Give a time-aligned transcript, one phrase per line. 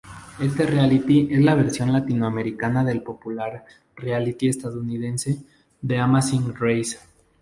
[0.39, 3.65] Este reality es la versión latinoamericana del popular
[3.95, 5.43] reality estadounidense
[5.85, 6.97] The Amazing Race.